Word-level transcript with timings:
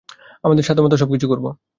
আমাদের 0.43 0.63
সাধ্যমতো 0.63 0.95
সবকিছু 0.97 1.25
করবো। 1.27 1.49